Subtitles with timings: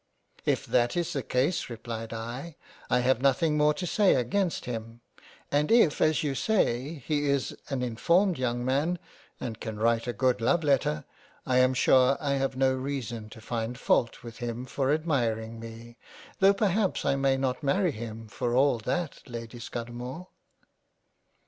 [0.47, 2.55] "If that is the case replied I,
[2.89, 5.01] I have nothing more to say 1 20 £A COLLECTION OF LETTERS J against him,
[5.59, 8.97] and if as you say he is an informed young Man
[9.39, 11.05] and can write a good Love letter,
[11.45, 15.97] I am sure I have no reason to find fault with him for admiring me,
[16.39, 20.29] tho' perhaps I may not marry him for all that Lady Scudamore."